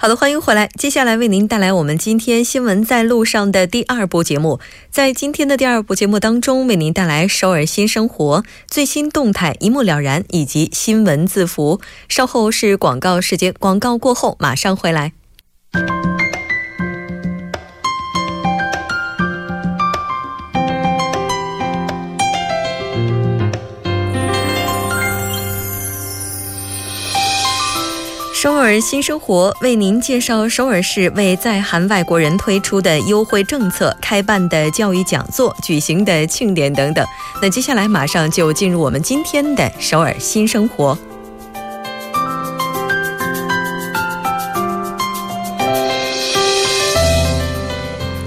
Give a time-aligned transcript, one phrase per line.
[0.00, 0.68] 好的，欢迎回来。
[0.78, 4.60] 接下来为您带来我们今天新闻在路上的第二部节目。
[4.92, 11.80] 在今天的第二部节目当中，为您带来首尔新生活最新动态一目了然，以及新闻字符。
[12.08, 15.14] 稍后是广告时间，广告过后马上回来。
[28.40, 37.04] 首尔新生活为您介绍首尔市为在韩外国人推出的优惠政策、开办的教育讲座、举行的庆典等等。
[37.42, 40.96] 那接下来马上就进入我们今天的首尔新生活。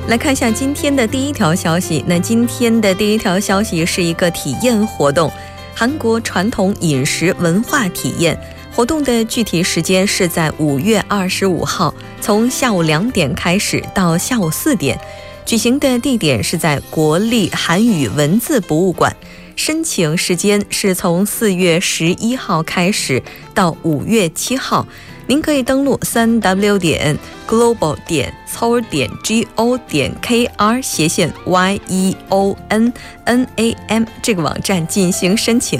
[0.09, 2.03] 来看一下今天的第一条消息。
[2.05, 5.31] 那今天的第一条消息是一个体验活动，
[5.73, 8.37] 韩国传统饮食文化体验。
[8.73, 14.97] 活动的具体时间是在五月二十五号，从下午两点开始到下午四点，
[15.45, 19.15] 举行的地点是在国立韩语文字博物馆。
[19.57, 23.21] 申请时间是从四月十一号开始
[23.53, 24.87] 到五月七号。
[25.27, 27.17] 您可以登录三 w 点
[27.47, 32.15] global 点 s o u r 点 g o 点 k r 斜线 y e
[32.29, 32.91] o n
[33.25, 35.79] n a m 这个网站进行申请。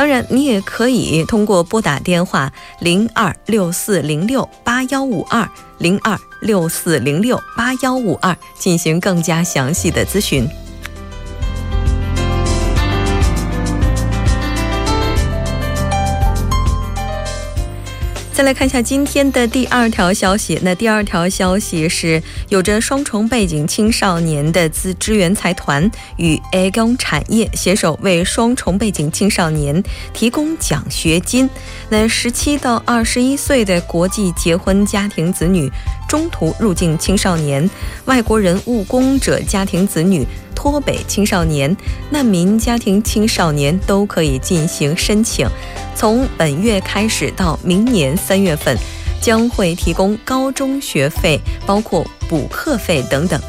[0.00, 5.46] 当然，你也可以通过拨打电话零二六四零六八幺五二
[5.76, 10.48] 零二六四零六八幺五二进行更加详细的咨询。
[18.40, 20.58] 再来看一下今天的第二条消息。
[20.62, 29.84] 那第二条消息是，有着双重背景青少年的资支援财团与 A 工产业携手，为双重背景青少年
[30.14, 31.50] 提供奖学金。
[31.90, 35.70] 那十七到二十一岁的国际结婚家庭子女、
[36.08, 37.68] 中途入境青少年、
[38.06, 40.26] 外国人务工者家庭子女。
[40.62, 41.74] 脱北青少年、
[42.10, 45.48] 难民家庭青少年都可以进行申请。
[45.94, 48.76] 从本月开始到明年三月份，
[49.22, 53.40] 将会提供高中学费，包括补课费等等。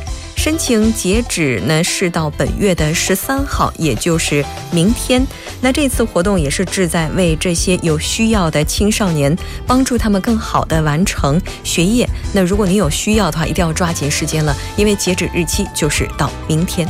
[0.41, 5.24] 申请截止呢是到本月的十三号，也就是明天。
[5.62, 9.38] 那这次活动也是志在为这些有需要的青少年，
[9.68, 12.09] 帮助他们更好的完成学业。
[12.34, 16.88] 那如果你有需要的话，一定要抓紧时间了，因为截止日期就是到明天。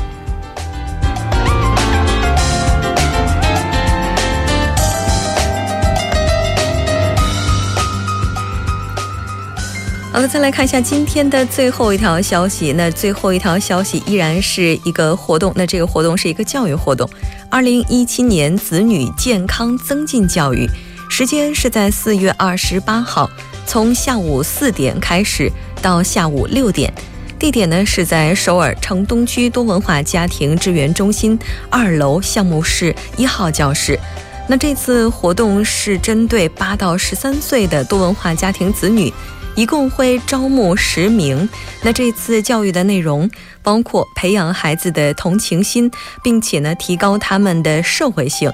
[10.13, 12.73] 好了，再来看一下今天的最后一条消息。
[12.73, 15.53] 那最后一条消息依然是一个活动。
[15.55, 17.09] 那这个活动是一个教育活动，
[17.49, 20.69] 二零一七年子女健康增进教育，
[21.09, 23.29] 时间是在四月二十八号，
[23.66, 25.50] 从下午四点开始
[25.81, 26.94] 到下午六点，
[27.39, 31.39] 地点呢是在首尔城东区多文化家庭支援中心
[31.69, 33.97] 二楼项目室一号教室。
[34.45, 39.11] 那这次活动是针对八到十三岁的多文化家庭子女。
[39.56, 41.47] 一共会招募十名。
[41.84, 43.29] 那这次教育的内容
[43.62, 45.91] 包括培养孩子的同情心，
[46.23, 48.51] 并且呢提高他们的社会性。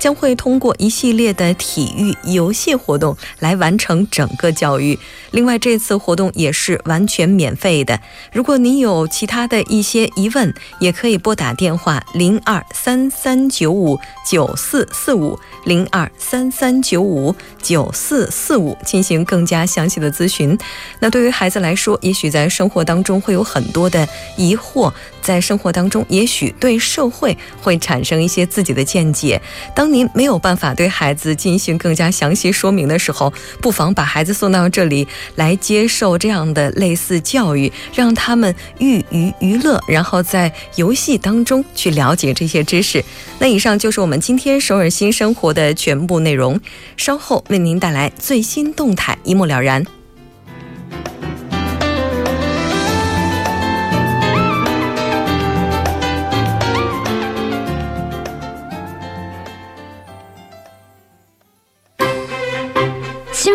[0.00, 4.98] 将会通过一系列的体育游戏活动来完成整个教育。
[5.30, 8.00] 另外，这次活动也是完全免费的。
[8.32, 20.58] 如果您有其他的一些疑问，也可以拨打电话零二三三九五九四四五零二三三九五九四四五进行更加详细的咨询。
[20.98, 29.40] 那对于孩子来说，也许在生活当中会有很多的疑惑，在生活当中也许对社会会产生一些自己的见解。
[29.74, 35.06] 当您没有办法对孩子进行更加详细说明的时候，不妨把孩子送到这里
[35.36, 43.04] 来接受这样的类似教育，让他们寓于娱乐，然后在游戏当中去了解这些知识。
[43.38, 46.60] 那以上就是我们今天首尔新生活的全部内容，
[46.96, 49.99] 稍后为您带来最新动态，一目了然。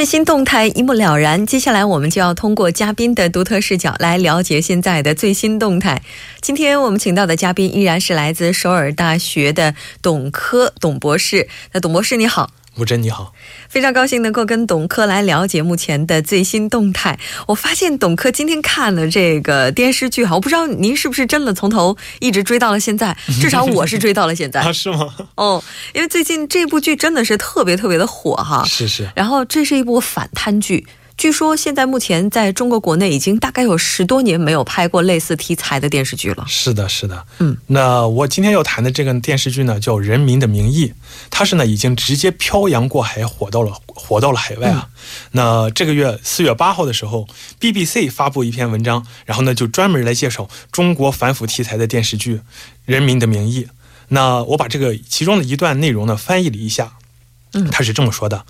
[0.00, 6.00] 最新动态一目了然，接下来我们就要通过嘉宾的独特视角来了解现在的最新动态。
[6.40, 11.46] 今天我们请到的嘉宾依然是来自首尔大学的董科董博士。
[11.72, 12.50] 那董博士你好。
[12.76, 13.34] 吴真你好，
[13.68, 17.18] 非常高兴能够跟董珂来了解目前的最新动态。
[17.48, 24.72] 我发现董珂今天看了这个电视剧哈，我不知道您是不是真的从头一直追到了现在， 至少我是追到了现在啊？
[24.72, 25.14] 是吗？
[25.34, 25.62] 哦，
[25.92, 29.10] 因为最近这部剧真的是特别特别的火哈，是是。
[29.14, 30.86] 然后这是一部反贪剧。
[31.20, 36.46] 据说现在目前在中国国内已经大概有十多年没有拍过类似题材的电视剧了。
[36.48, 37.58] 是的，是的，嗯。
[37.66, 40.86] 那我今天要谈的这个电视剧呢，叫《人民的名义》，
[41.28, 44.88] 它是呢已经直接漂洋过海火到了火到了海外啊。
[45.32, 47.28] 那这个月四月八号的时候
[47.60, 52.36] ，BBC 发布一篇文章，然后呢就专门来介绍中国反腐题材的电视剧
[52.86, 53.64] 《人民的名义》。
[54.08, 56.94] 那我把这个其中的一段内容呢翻译了一下，
[57.52, 58.46] 嗯，他是这么说的。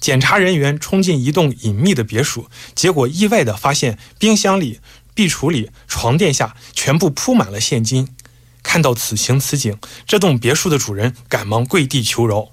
[0.00, 4.80] 检查人员冲进一栋隐秘的别墅，结果意外地发现冰箱里、
[5.14, 8.08] 壁橱里、床垫下全部铺满了现金。
[8.62, 12.48] 看到此情此景，这栋别墅的主人赶忙跪地求饶。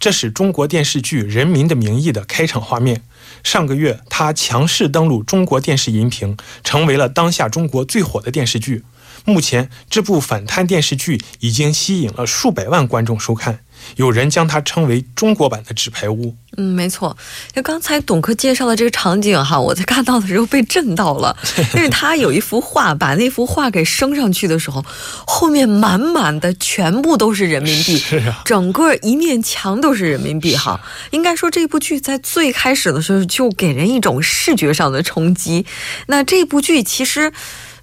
[0.00, 3.02] 这是中国电视剧《人民的名义》的开场画面。
[3.42, 8.84] 上个月，他强势登陆中国电视荧屏，成为了当下中国最火的电视剧。
[9.24, 13.64] 目前，这部反贪电视剧已经吸引了数百万观众收看。
[13.96, 16.34] 有人将它称为中国版的纸牌屋。
[16.56, 17.16] 嗯，没错。
[17.54, 21.36] 就刚才董科介绍的这个场景哈，我在看到的时候被震到了，
[21.76, 24.84] 因为他有一幅画，把那幅画给升上去的时候，
[25.26, 30.80] 后面满满的全部都是人民币，是啊，整个一面墙都是人民币哈。
[31.10, 35.64] 应该说这部剧在最开始的时候就给人一种视觉上的冲击。
[36.06, 37.32] 那这部剧其实。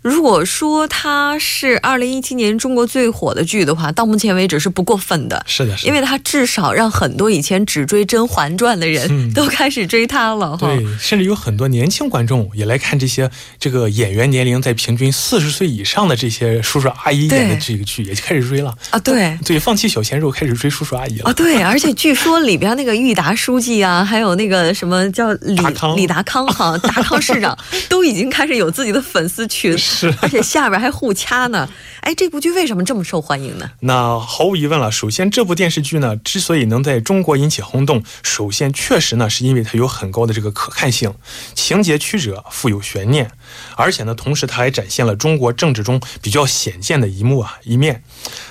[0.06, 5.44] 如果说它是二零一七年中国最火的剧的话，到目前为止是不过分的。
[5.48, 10.56] 是的，因为它至少让很多以前只追《甄嬛传》的人都开始追它了。
[10.60, 19.00] 对，甚至有很多年轻观众也来看这些这个演员年龄在平均四十岁以上的这些叔叔阿姨演的这个剧，也开始追了啊！
[19.00, 21.34] 对 对，放弃小鲜肉，开始追叔叔阿姨了啊！
[21.34, 25.58] 对，而且据说里边那个郁达书记啊，还有那个什么叫李
[25.96, 27.58] 李达康哈达康市长，
[27.90, 29.75] 都已经开始有自己的粉丝群。
[29.96, 31.68] 是， 而且下边还互掐呢。
[32.02, 33.72] 哎，这部剧为什么这么受欢迎呢？
[33.80, 41.16] 那毫无疑问了，首先这部电视剧呢，之所以能在中国引起轰动，首先确实呢，是因为它有很高的这个可看性，
[41.56, 43.32] 情节曲折，富有悬念，
[43.76, 48.04] 而且呢，同时它还展现了中国政治中比较显见的一幕啊一面。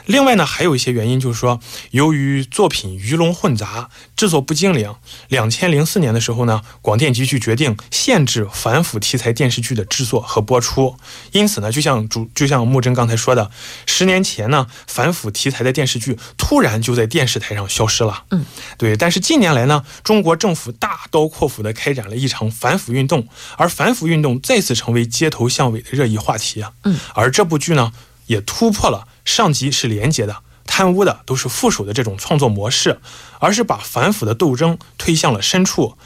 [0.07, 10.97] 另外呢，还有一些原因，就是说，由于作品鱼龙混杂，制作不精良，两千零四年的时候呢，广电局就决定限制反腐题材电视剧的制作和播出。
[11.33, 13.51] 因此呢，就像主就像木真刚才说的，
[13.87, 18.25] 十年前呢，反腐题材的电视剧突然就在电视台上消失了。
[18.31, 18.45] 嗯，
[18.79, 18.97] 对。
[18.97, 26.73] 但是近年来呢，中国政府大刀阔斧地开展了一场反腐运动，而反腐运动再次成为街头巷尾的热议话题啊。
[26.85, 27.93] 嗯，而这部剧呢，
[28.27, 29.07] 也突破了。
[29.27, 33.01] 上级是廉洁的，贪污的都是副手的这种创作模式，
[33.39, 35.97] 而是把反腐的斗争推向了深处，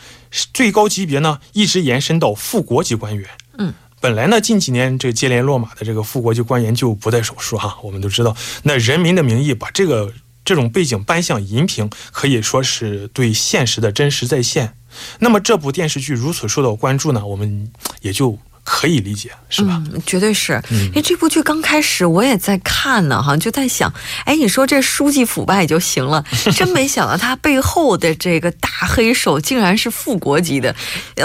[0.55, 3.29] 最高级别呢一直延伸到副国级官员。
[3.59, 10.13] 嗯，本来呢近几年这接连落马的这个副国级官员就不在少数哈，我们都知道，那《人民的名义》把这个
[10.45, 14.75] 这种背景搬向荧屏，可以说是对现实的真实再现。
[15.19, 18.39] 那么这部电视剧如此受到关注呢，我们也就。
[18.71, 19.83] 可以理解，是吧？
[19.93, 20.61] 嗯，绝对是。
[20.71, 23.91] 因为这部剧刚开始我也在看呢，哈，就在想，
[24.27, 26.23] 哎，你说这书记腐败就行了，
[26.55, 30.77] 真没想到他背后的这个大黑手竟然是副国级的。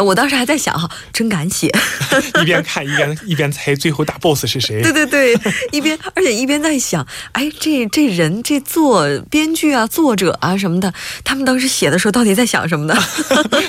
[0.02, 1.70] 我当时还在想，哈，真敢写。
[2.42, 4.82] 一边看一边一边猜，最后大 boss 是谁？
[4.84, 5.38] 对对对，
[5.74, 10.94] 一边而且一边在想，哎，这这人这做编剧啊、作者啊什么的，
[11.26, 12.96] 他们当时写的时候到底在想什么呢？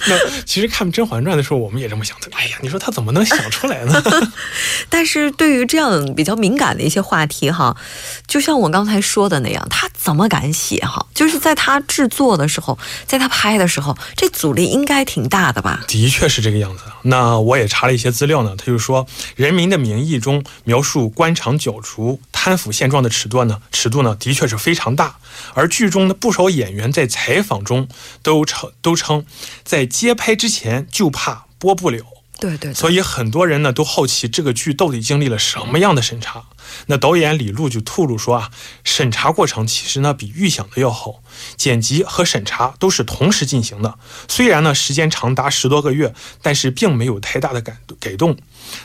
[0.07, 2.28] 那其实看《甄嬛传》的时候，我们也这么想的。
[2.35, 3.63] 哎呀，你说他怎么能想出？
[3.64, 4.02] 出来呢？
[4.90, 7.75] 但是对于这样比较敏感的一些话题哈，
[8.26, 11.06] 就像我刚才说的那样，他怎么敢写哈？
[11.14, 15.83] 就是在他制作的时候，在他拍的时候，这阻力应该挺大的吧？
[15.88, 16.85] 的确是这个样子。
[17.02, 19.06] 那我也查了一些资料呢，他就说
[19.37, 25.16] 《人民的名义》中描述官场剿除、贪腐现状的尺度呢，尺度呢的确是非常大。
[25.54, 27.88] 而剧中的不少演员在采访中
[28.23, 29.25] 都称都称，
[29.64, 32.02] 在接拍之前就怕播不了。
[32.41, 36.45] 对对，所以很多人呢都好奇这个剧到底经历了什么样的审查。
[36.87, 38.50] 那导演李路就透露说啊，
[38.83, 41.23] 审查过程其实呢比预想的要好，
[41.57, 43.99] 剪辑和审查都是同时进行的。
[44.29, 48.37] 虽然呢时间长达十多个月，但是并没有太大的改改动。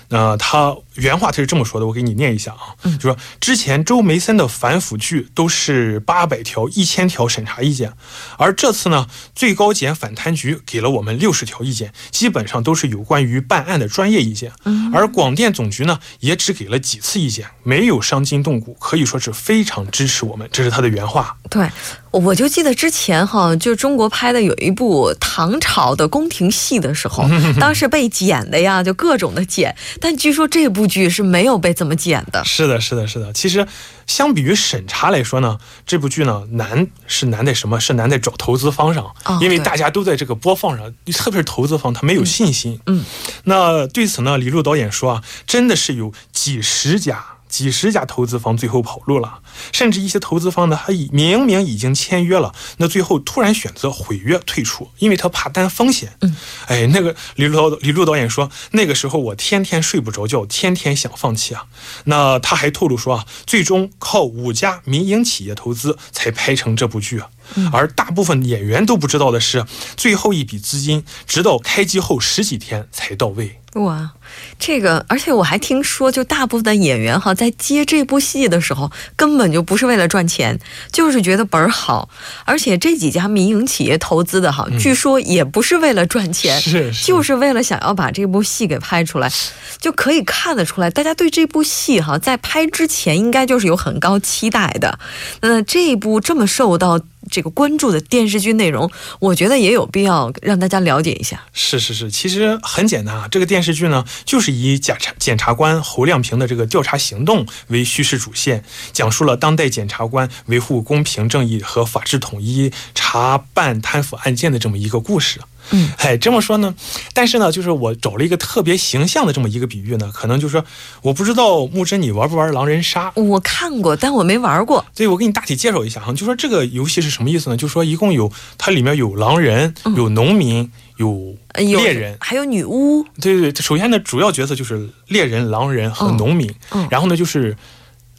[0.10, 7.94] 那他原话他是这么说的，我给你念一下啊，就说之前周梅森的反腐剧都是八百条、一千条审查意见，
[8.38, 14.52] 而这次呢，最高检反贪局给了我们六十条意见，基本上都是有关于办案的专业意见，
[14.94, 21.38] 而广电总局呢，也只给了几次意见，没有伤筋动骨，可以说是非常支持我们，这是他的原话。
[21.50, 21.70] 对。
[22.12, 27.24] 我就记得之前哈，就中国拍的有一部唐朝的宫廷戏的时候，
[27.60, 29.76] 当时被剪的呀，就各种的剪。
[30.02, 32.44] 但据说这部剧是没有被怎么剪的。
[32.44, 33.32] 是的，是的，是的。
[33.34, 33.68] 其实
[34.08, 37.80] 相比于审查来说呢，这部剧呢难是难在什么？
[37.80, 42.80] 是难在找投资方上，因为大家都在这个播放上，特别是投资方，他没有信心。
[42.88, 43.06] 嗯。
[43.44, 47.24] 那对此呢，李路导演说啊，真的是有几十家。
[47.50, 49.40] 几十家投资方最后跑路了，
[49.74, 56.16] 甚至一些投资方呢，他已明明已经签约了，那最后突然选择毁约退出，因为他怕担风险。
[56.22, 56.36] 嗯，
[56.68, 61.66] 哎，那个李路导李路导演说，那个时候我天天睡不着觉，天天想放弃啊。
[62.06, 67.30] 那他还透露说啊，最终靠五家民营企业投资才拍成这部剧啊。
[67.74, 69.66] 而大部分演员都不知道的是，
[69.98, 73.59] 最后一笔资金直到开机后十几天才到位。
[73.74, 74.12] 哇，
[74.58, 80.60] 这个，而且我还听说，就大部分的演员哈，在接这部戏的时候，根本就不是为了赚钱，
[80.92, 82.10] 就是觉得本儿好。
[82.46, 89.32] 而且这几家民营企业投资的哈，据说也不是为了赚钱，是，就是为了想要把这部戏给拍出来，
[89.78, 94.98] 就可以看得出来，大家对这部戏哈，在拍之前应该就是有很高期待的。
[95.42, 97.00] 那这一部这么受到。
[97.30, 101.44] 这个关注的电视剧内容，我觉得也有必要让大家了解一下。
[101.54, 115.40] 是是是，其实很简单啊，这个电视剧呢，就是以检察检察官侯亮平的这个调查行动为叙事主线，讲述了当代检察官维护公平正义和法治统一、查办贪腐案件的这么一个故事。
[115.72, 116.74] 嗯，哎，这么说呢，
[117.14, 120.66] 但是呢，就是我找了一个特别形象的这么一个比喻呢，可能就是说，
[121.02, 123.12] 我不知道木真你玩不玩狼人杀？
[123.16, 124.86] 我看过，但我没玩过。
[124.96, 127.58] 所以我给你大体介绍一下哈，就说这个游戏是什么意思呢？
[127.58, 133.06] 就说一共有它里面有狼人，有农民，有猎人，还有女巫。
[133.22, 136.54] 对对对，首先呢，主要角色就是猎人、狼人和农民。
[136.72, 137.56] 嗯，然后呢，就是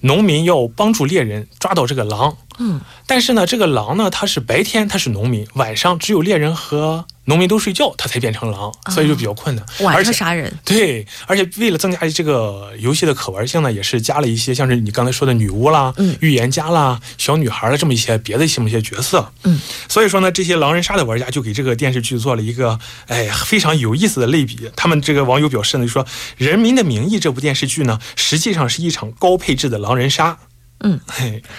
[0.02, 2.36] 农民要帮助猎人抓到这个狼。
[2.58, 7.06] 嗯，但是呢，这个狼呢，它是白天它是农民，晚上只有猎人和。
[7.30, 9.64] 农民都睡觉，他才变成狼，所以就比较困难。
[9.82, 19.32] 晚上杀人，对，而且为了增加这个游戏的可玩性呢，也是加了一些像是你刚才说的女巫啦、预言家啦、小女孩的这么一些别的这么一些角色。
[19.44, 24.68] 嗯，所以说呢，这些狼人杀的玩家就给这个电视剧做了一个哎非常有意思的类比。
[24.74, 26.04] 他们这个网友表示呢，就说
[26.36, 30.36] 《人民的名义》这部电视剧呢，实际上是一场高配置的狼人杀。
[30.82, 30.98] 嗯，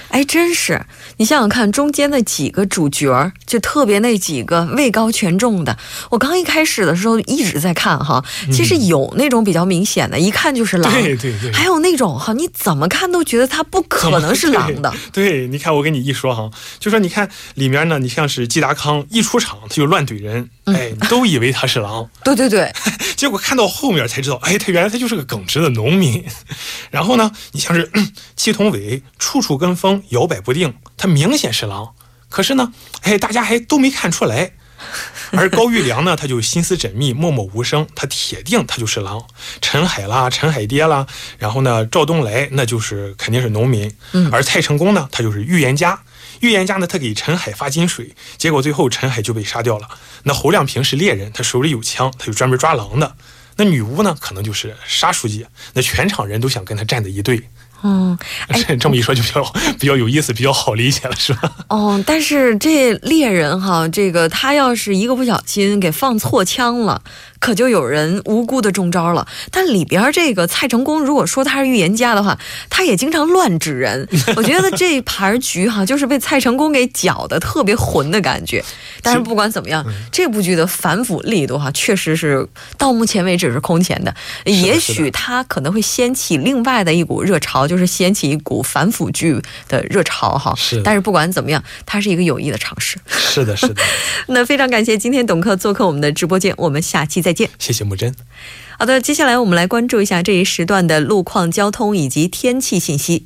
[0.10, 0.84] 哎，真是，
[1.18, 5.78] 你想想看，中间那几个主角，就特别那几个位高权重的。
[6.10, 14.92] 我刚一开始的时候一直在看哈，其实有那种比较明显的，一看就是狼，对对对，还有那种哈，你怎么看都觉得他不可能是狼的。
[15.13, 16.50] 对，你看我跟你一说哈，
[16.80, 22.10] 就说你看里面呢，你像是季达康一出场他就乱怼人，哎，都以为他是狼。
[22.25, 22.74] 对对对，
[23.16, 26.25] 结果看到后面才知道，哎，他原来他就是个耿直的农民。
[26.90, 27.88] 然后呢，你像是
[28.36, 29.04] 戚同伟。
[29.20, 31.94] 处处跟风，摇摆不定，他明显是狼。
[32.30, 34.53] 可是呢，哎，大家还都没看出来。
[35.32, 39.24] 而高育良呢，他就心思缜密，默默无声，他铁定他就是狼。
[39.62, 41.06] 陈海啦，陈海爹啦，
[41.38, 43.94] 然后呢，赵东来那就是肯定是农民。
[44.13, 44.30] 嗯。
[44.32, 46.01] 而蔡成功呢，他就是预言家。
[46.39, 49.88] 预言家呢，他给陈海发金水，结果最后陈海就被杀掉了。
[50.24, 53.15] 那侯亮平是猎人，他手里有枪，他就专门抓狼的。
[53.58, 55.46] 那女巫呢，可能就是沙书记。
[55.74, 57.48] 那全场人都想跟他站在一队。
[57.84, 58.18] 嗯，
[58.80, 59.44] 这么一说就比较
[59.80, 61.52] 比较有意思，比较好理解了，是吧？
[61.70, 67.02] 哦，但是这猎人哈，这个他要是一个不小心给放错枪了，
[67.42, 69.28] 可就有人无辜的中招了。
[69.52, 74.08] 但里边这个蔡成功，如果说他是预言家的话，他也经常乱指人。
[74.38, 78.64] 我觉得这盘局哈，就是被蔡成功给搅的特别混的感觉。
[79.02, 84.16] 但是不管怎么样，这部剧的反腐力度哈，确实是到目前为止是空前的。
[84.46, 90.54] 也许他可能会掀起另外的一股热潮，就是掀起一股反腐剧的热潮哈。
[90.56, 90.80] 是。
[90.84, 93.00] 但是不管怎么样，它是一个有益的尝试。
[93.08, 93.82] 是的，是的。
[94.28, 97.50] 那非常感谢今天董克做客我们的直播间，我们下期再见。
[97.60, 98.14] 谢谢木真。
[98.78, 103.24] 好的，接下来我们来关注一下这一时段的路况、交通以及天气信息。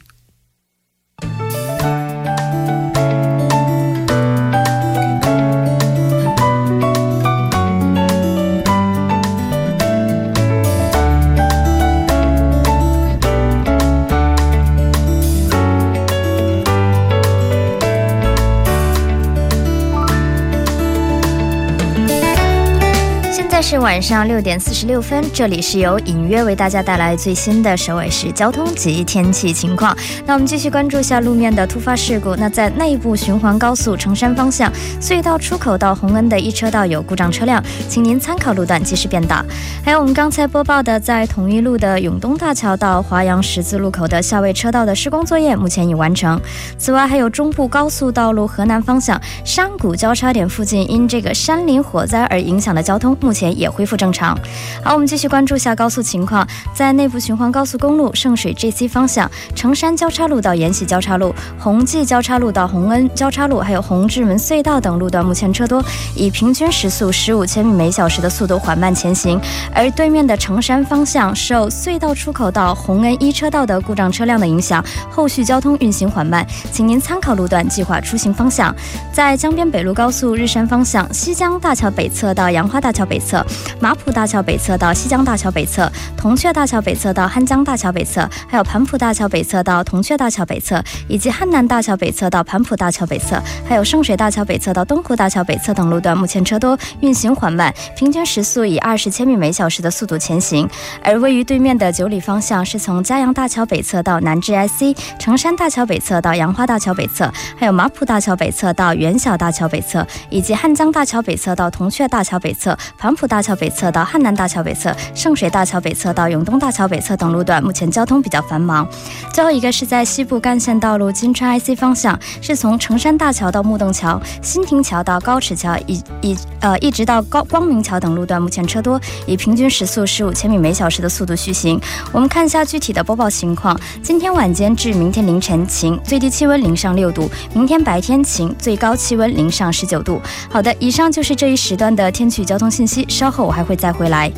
[23.86, 29.96] 晚上六点四十六分，这里是由隐约为大家带来最新的首尾市交通及天气情况。
[30.26, 32.36] 那我们继续关注一下路面的突发事故。
[32.36, 39.46] 那在内部循环高速成山方向隧道出口到洪恩的一车道有故障车辆，请您参考路段及时变道。
[39.84, 46.42] 还有我们刚才播报的，在同一路的永东大桥到华阳十字路口的下位车道的施工作业目前已完成。
[46.80, 53.46] 此外，还有中部高速道路河南方向山谷交叉点附近因这个山林火灾而影响的交通，目前。
[53.56, 54.38] 也恢复正常。
[54.84, 56.48] 好，我们继续关注下高速情况。
[56.74, 65.84] 在内部循环高速公路圣水 GC 方向，成山交叉路到延禧交叉路、宏济交叉路到洪恩交叉路，还有红志门隧道等路段，目前车多，
[66.16, 69.40] 以平均时速十五千米每小时的速度缓慢前行。
[69.74, 78.74] 而对面的成山方向，受隧道出口到洪恩一车道的故障车辆的影响，后续交通运行缓慢，请您参考路段计划出行方向。
[79.12, 83.46] 在江边北路高速日山方向，西江大桥北侧到杨花大桥北侧。
[83.80, 100.68] 马浦大桥北侧到西江大桥北侧，铜雀大桥北侧到汉江大桥北侧，还有盘浦大桥北侧到铜雀大桥北侧，以及汉南大桥北侧到盘浦大桥北侧，还有圣水大桥北侧到东湖大桥北侧等路段，目前车多，运行缓慢，平均时速以二十千米每小时的速度前行。
[101.04, 113.45] 而位于对面的九里方向，是从嘉阳大桥北侧到南至 IC，成山大桥北侧到杨花大桥北侧，还有马浦大桥北侧到元小大桥北侧，以及汉江大桥北侧到铜雀大桥北侧，盘浦大。
[113.46, 118.88] 桥北侧到汉南大桥北侧、圣水大桥北侧到永东大桥北侧等路段，目前交通比较繁忙。
[119.32, 131.80] 最后一个是在西部干线道路金川 IC 方向，是从成山大桥到木洞桥、新亭桥到高尺桥，以以呃一直到高光明桥等路段，目前车多，以平均时速十五千米每小时的速度续行。
[132.12, 140.20] 我们看一下具体的播报情况：今天晚间至明天凌晨晴，最低气温零上六度；明天白天晴，最高气温零上十九度。
[140.50, 143.06] 好的，以上就是这一时段的天气交通信息。
[143.08, 144.32] 稍后还会再回来。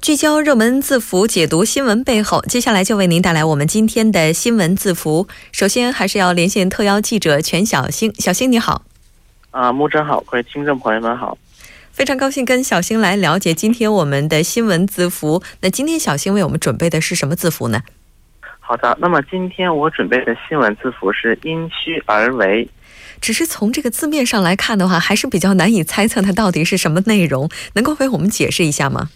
[0.00, 2.42] 聚焦热门字符，解读新闻背后。
[2.42, 5.28] 接下来就为您带来我们今天的新闻字符。
[5.50, 8.12] 首先，还是要连线特邀记者全小星。
[8.18, 8.82] 小星你好。
[9.50, 11.38] 啊，木真好，各位听众朋友们好。
[11.94, 15.40] 非常高兴跟小新来了解今天我们的新闻字符。
[15.60, 17.80] 那今天小新为我们准备的是什么字符呢？
[18.58, 22.68] 好的，那么今天我准备的新闻字符是因虚而为。
[23.20, 27.48] 只是从这个字面上来看的话，还是比较难以猜测它到底是什么内容。
[27.74, 29.08] 能够为我们解释一下吗？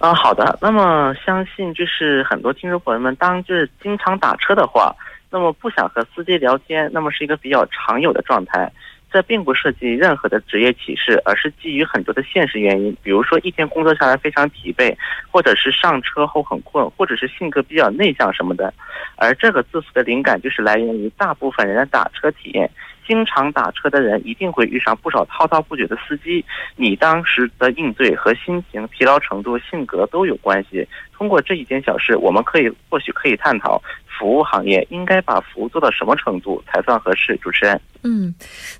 [0.00, 0.58] 啊，好的。
[0.60, 4.92] 那么相信就是很多听众朋友们，当就是经常打车的话，
[5.30, 8.68] 那么不想和司机聊天，那么是一个比较常有的状态。
[9.14, 14.92] 这并不涉及任何的职业歧视，而是基于很多的现实原因，比如说一天工作下来非常疲惫，
[15.30, 18.74] 或者是上车后很困，或者是性格比较内向什么的。
[19.14, 22.68] 而这个字符的灵感就是来源于大部分人的打车体验。
[23.06, 26.42] 经常打车的人一定会遇上不少滔滔不绝的司机，
[26.74, 30.88] 你当时的应对和心情、疲劳程度、性格都有关系。
[31.12, 33.80] 通过这一件小事，我们可以或许可以探讨
[34.18, 37.36] 服务行业应该把服务做到什么程度才算合适。
[37.42, 38.34] 主持人，嗯，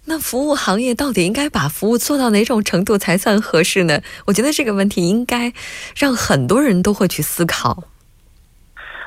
[0.05, 4.01] 那服务行业到底应该把服务做到哪种程度才算合适呢？
[4.27, 5.53] 我觉得这个问题应该
[5.97, 7.85] 让很多人都会去思考。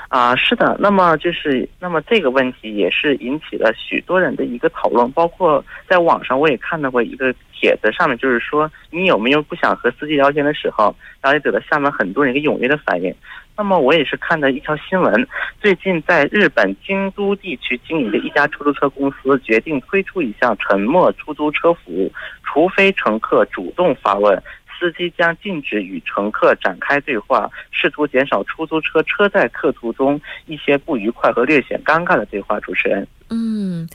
[0.09, 13.13] 啊，是的，那么就是，那么这个问题也是引起了许多人的一个讨论，包括在网上我也看到过一个帖子，上面就是说，你有没有不想和司机聊天的时候，然后也得到下面很多人一个踊跃的反应。
[13.57, 15.27] 那么我也是看到一条新闻，
[15.59, 22.11] 最近在日本京都地区经营的一家出租车公司决定推出一项沉默出租车服务，
[22.43, 24.41] 除非乘客主动发问。
[24.79, 32.59] 司机将禁止与乘客展开对话，试图减少出租车车载客途中一些不愉快和略显尴尬的对话。
[32.59, 33.87] 主持人，嗯。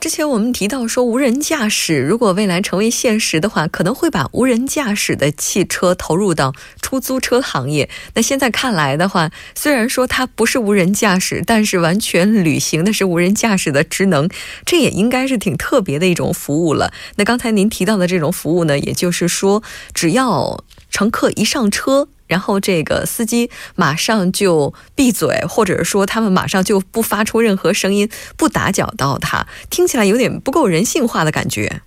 [0.00, 7.88] 之前我们提到说，无人驾驶如果未来成为现实的话，可能会把无人驾驶的汽车投入到出租车行业。
[8.14, 14.28] 那现在看来的话，虽然说它不是无人驾驶，但是完全履行的是无人驾驶的职能，
[14.66, 16.92] 这也应该是挺特别的一种服务了。
[17.14, 19.62] 那刚才您提到的这种服务呢，也就是说，
[19.94, 22.08] 只要乘客一上车。
[22.26, 31.82] 然后这个司机马上就闭嘴，或者是说他们马上就不发出任何声音，不打搅到他，听起来有点不够人性化的感觉。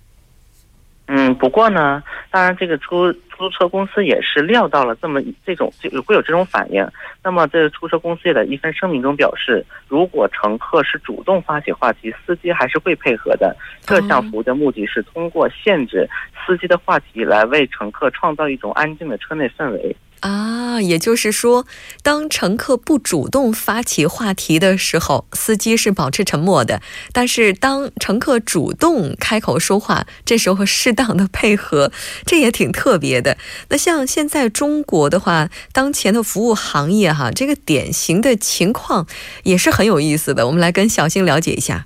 [1.08, 6.84] 嗯，不过呢，当然这个出出租车公司也是料到了这么这种就会有这种反应。
[7.22, 13.56] 那么这个出租车公司也的一份声明中表示，如果乘客是主动发起话题，司机还是会配合的。
[13.82, 16.08] 这项服务的目的是通过限制
[16.44, 19.96] 司机的话题来为乘客创造一种安静的车内氛围。
[20.20, 21.66] 啊，也就是说，
[22.02, 26.80] 当乘客不主动发起话题的时候，司机是保持沉默的；
[27.12, 31.92] 但是当乘客主动开口说话，这时候适当的配合，
[32.24, 33.36] 这也挺特别的。
[33.68, 39.06] 那像现在中国的话，当前的服务行业哈，这个典型的情况
[39.44, 40.46] 也是很有意思的。
[40.46, 41.84] 我们来跟小新了解一下。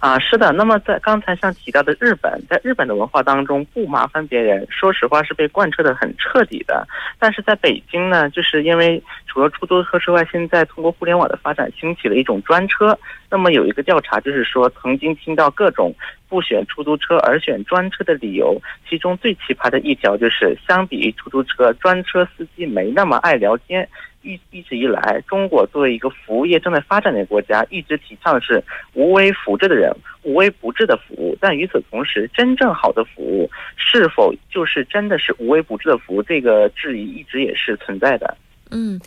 [0.00, 0.50] 啊，是的。
[0.52, 6.88] 那么在刚才像提到的日本，在日本的文化当中，不麻烦别人，说实话是被贯彻的很彻底的。
[7.18, 12.98] 但是在北京呢，就是因为除了出租车之外，现在通过互联网的发展，兴起了一种专车。
[13.30, 15.94] 那么有一个调查，就是说曾经听到各种
[16.30, 18.58] 不选出租车而选专车的理由，
[18.88, 23.86] 其中最奇葩的一条就是，相比于出租车，专车司机没那么爱聊天。
[24.22, 29.90] 一一直以来，中国作为一个服务业正在发展的国家，一直提倡的是无微不至的人、
[30.22, 31.36] 无微不至的服务。
[31.40, 36.22] 但与此同时，真正好的服务是否就是真的是无微不至的服务？
[36.22, 38.36] 这个质疑一直也是存在的。
[38.70, 39.00] 嗯。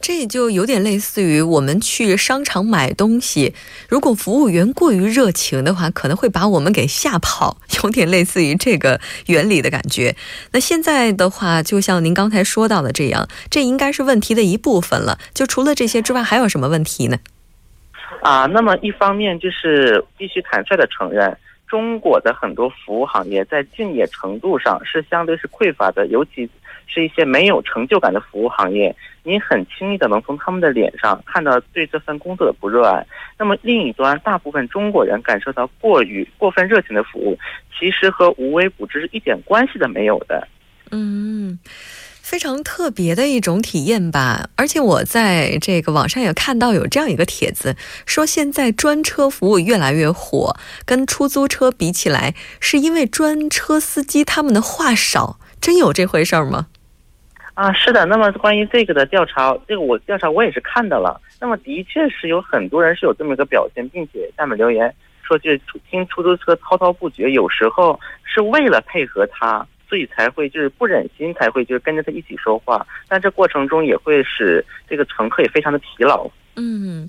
[0.00, 3.52] 这就有点类似于我们去商场买东西，
[3.88, 10.14] 如果服务员过于热情的话，可能会把我们给吓跑， 有点类似于这个原理的感觉。
[10.52, 15.18] 那现在的话，就像您刚才说到的这样，这应该是问题的一部分了。
[15.34, 17.18] 就除了这些之外，还有什么问题呢？
[18.22, 26.48] 啊，那么一方面就是必须坦率的承认，中国的很多服务行业在敬业程度上是相对是匮乏的，尤其。
[26.88, 33.06] 是一些没有成就感的服务行业，你很轻易的能从他们的脸上看到对这份工作的不热爱。
[33.38, 37.38] 那么另一端，大部分中国人感受到过于过分热情的服务，
[37.78, 40.48] 其实和无微不至是一点关系都没有的。
[40.90, 41.58] 嗯，
[42.22, 44.48] 非常特别的一种体验吧。
[44.56, 56.68] 而且我在这个网上也看到有这样一个帖子，说现在专车服务越来越火，跟出租车比起来，是因为专车司机他们的话少，真有这回事儿吗？
[57.58, 58.06] 啊，是的。
[58.06, 61.20] 那么关于这个的调查，这个我调查我也是看到了。
[61.40, 64.94] 那么的确是有很多人是有这么一个表现，并且下面留言
[65.24, 72.86] 说，就是听出租车滔滔不绝，有时候是为了配合他，所以才会就是不忍心才会就是跟着他一起说话。
[73.08, 76.30] 但这过程中也会使这个乘客也非常的疲劳。
[76.60, 77.08] 嗯，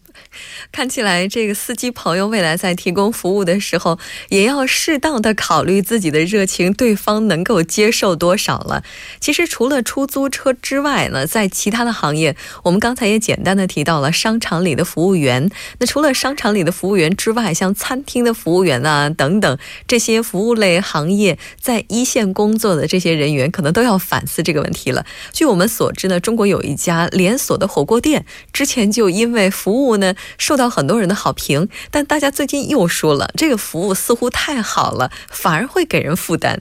[0.72, 3.98] 看起来这个司机朋友未来在提供服务的时候，
[4.30, 8.84] 也要适当的考虑自己的热情，对方能够接受多少了。
[9.20, 15.50] 其实除了出租车之外呢，在其他的行业，我们刚才也简单的提到了商场里的服务员。
[15.80, 19.58] 那除了商场里的服务员之外，像餐厅的服务员啊等等
[19.88, 25.04] 这些服务类行业，在一线工作的这些人员，可能都要反思这个问题了。
[25.34, 36.60] 据我们所知呢，中国有一家连锁的火锅店，之前就因为对服务呢，受到很多人的好评，但大家最近又说了，这个服务似乎太好了，反而会给人负担。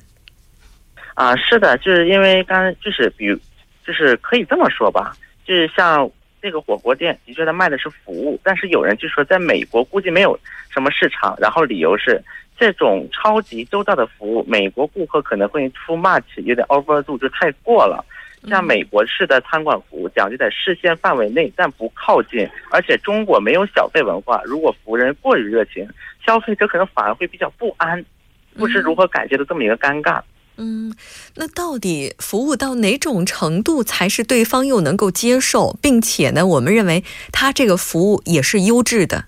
[1.15, 3.37] 啊，是的，就是因为刚就是比如，
[3.85, 5.13] 就是可以这么说吧，
[5.45, 6.09] 就是像
[6.41, 10.39] 这个火锅店，的确他卖的是服务，但是有人就说在美国估计没有
[10.73, 12.23] 什么市场，然后理由是
[12.57, 18.05] 这种超级周到的服务，美国顾客可能会 too much，有点 overdo，，就太过了。
[18.47, 22.49] 像美国式的餐馆服务，讲究在视线范围内，但不靠近。
[22.71, 25.89] 而且中国没有小费文化，如果服务人过于热情，
[26.25, 28.05] 消费者可能反而会比较不安，
[28.57, 30.21] 不知如何感觉的这么一个尴尬。
[30.57, 30.93] 嗯，
[31.37, 39.25] 那到底服务到哪种程度才是对方又能够接受，并且呢，我们认为他这个服务也是优质的？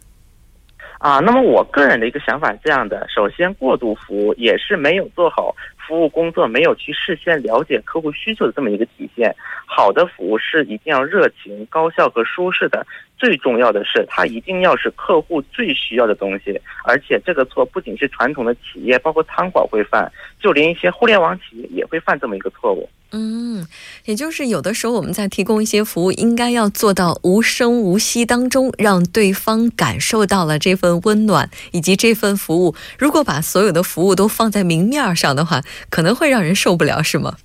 [0.99, 5.55] 啊，那么我个人的一个想法是这样的：首先，过度服务也是没有做好。
[5.91, 9.35] 服务工作没有去事先了解客户需求的这么一个体现。
[9.67, 12.87] 好的服务是一定要热情、高效和舒适的。
[13.19, 16.57] 最重要的是，它一定要是客户最需要的东西。
[16.85, 20.09] 而且这个错不仅是传统的企业，包括餐馆会犯，
[20.41, 22.89] 就连一些互联网企业也会犯这么一个错误。
[23.13, 23.67] 嗯，
[24.05, 32.75] 也就是有的时候我们在提供一些服务，应该要做到无声无息当中，让对方感受到了这份温暖以及这份服务。
[32.99, 37.37] 如果把所有的服务都放在明面上的话，可能会让人受不了，是吗？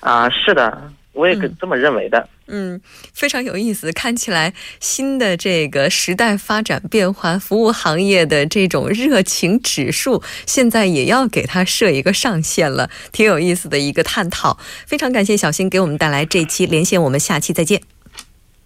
[0.00, 2.28] 啊，是的，我也这么认为的。
[2.46, 2.80] 嗯，
[3.14, 3.92] 非常有意思。
[3.92, 14.58] 看起来新的这个时代发展变化，服务行业的这种热情指数，现在也要给它设一个上限了，挺有意思的一个探讨。
[14.86, 17.80] 非常感谢小新给我们带来这期连线，我们下期再见。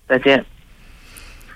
[0.09, 0.45] 再见。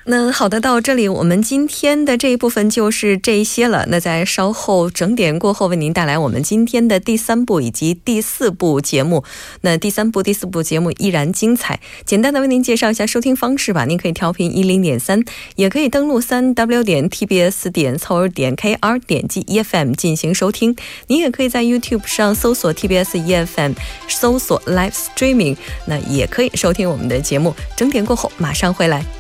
[0.07, 3.85] 那好的，到这里我们今天的这一部分就是这一些了。
[3.89, 9.23] 那在稍后整点过后，为您带来我们今天的第三部以及第四部节目。
[9.61, 11.79] 那第三部、第四部节目依然精彩。
[12.05, 13.85] 简单的为您介绍一下收听方式吧。
[13.85, 15.23] 您可以调频一零点三，
[15.55, 20.75] 也可以登录三 w 点 tbs 点凑尔点 kr，点击 efm 进行收听。
[21.09, 23.75] 您也可以在 YouTube 上搜索 TBS EFM，
[24.09, 27.55] 搜索 Live Streaming，那也可以收听我们的节目。
[27.77, 29.20] 整点过后马上回来。